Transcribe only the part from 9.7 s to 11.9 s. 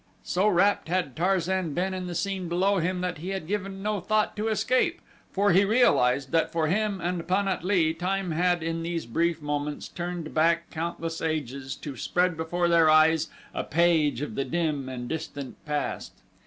turned back countless ages